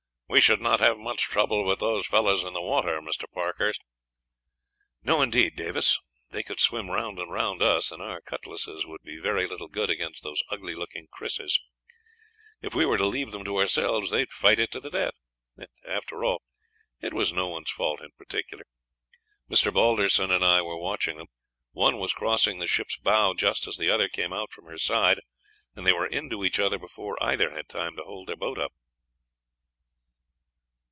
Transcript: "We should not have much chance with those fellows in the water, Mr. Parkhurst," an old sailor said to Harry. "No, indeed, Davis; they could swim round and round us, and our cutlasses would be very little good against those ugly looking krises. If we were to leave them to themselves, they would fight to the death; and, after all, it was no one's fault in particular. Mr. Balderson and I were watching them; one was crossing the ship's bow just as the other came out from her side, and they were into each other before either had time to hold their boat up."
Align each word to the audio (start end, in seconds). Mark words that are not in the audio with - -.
"We 0.33 0.39
should 0.39 0.61
not 0.61 0.79
have 0.79 0.97
much 0.97 1.29
chance 1.29 1.49
with 1.49 1.79
those 1.79 2.07
fellows 2.07 2.45
in 2.45 2.53
the 2.53 2.61
water, 2.61 3.01
Mr. 3.01 3.25
Parkhurst," 3.33 3.81
an 5.03 5.09
old 5.09 5.17
sailor 5.17 5.17
said 5.17 5.17
to 5.17 5.17
Harry. 5.17 5.19
"No, 5.19 5.21
indeed, 5.49 5.55
Davis; 5.57 5.99
they 6.31 6.41
could 6.41 6.61
swim 6.61 6.89
round 6.89 7.19
and 7.19 7.29
round 7.29 7.61
us, 7.61 7.91
and 7.91 8.01
our 8.01 8.21
cutlasses 8.21 8.85
would 8.85 9.01
be 9.03 9.17
very 9.19 9.45
little 9.45 9.67
good 9.67 9.89
against 9.89 10.23
those 10.23 10.41
ugly 10.49 10.73
looking 10.73 11.07
krises. 11.09 11.59
If 12.61 12.73
we 12.73 12.85
were 12.85 12.97
to 12.97 13.05
leave 13.05 13.33
them 13.33 13.43
to 13.43 13.57
themselves, 13.57 14.09
they 14.09 14.19
would 14.21 14.31
fight 14.31 14.71
to 14.71 14.79
the 14.79 14.89
death; 14.89 15.19
and, 15.57 15.67
after 15.85 16.23
all, 16.23 16.41
it 17.01 17.13
was 17.13 17.33
no 17.33 17.49
one's 17.49 17.69
fault 17.69 17.99
in 17.99 18.11
particular. 18.11 18.63
Mr. 19.49 19.71
Balderson 19.73 20.31
and 20.31 20.45
I 20.45 20.61
were 20.61 20.77
watching 20.77 21.17
them; 21.17 21.27
one 21.71 21.97
was 21.97 22.13
crossing 22.13 22.59
the 22.59 22.67
ship's 22.67 22.95
bow 22.97 23.33
just 23.33 23.67
as 23.67 23.75
the 23.75 23.89
other 23.91 24.07
came 24.07 24.31
out 24.31 24.49
from 24.53 24.63
her 24.67 24.77
side, 24.77 25.19
and 25.75 25.85
they 25.85 25.91
were 25.91 26.07
into 26.07 26.45
each 26.45 26.57
other 26.57 26.79
before 26.79 27.21
either 27.21 27.49
had 27.49 27.67
time 27.67 27.97
to 27.97 28.03
hold 28.03 28.27
their 28.29 28.37
boat 28.37 28.57
up." 28.57 28.71